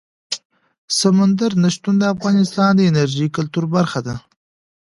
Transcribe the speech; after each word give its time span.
سمندر 0.99 1.51
نه 1.63 1.69
شتون 1.75 1.95
د 1.99 2.03
افغانستان 2.15 2.71
د 2.75 2.81
انرژۍ 2.89 3.27
سکتور 3.35 3.65
برخه 3.75 3.99
ده. 4.07 4.15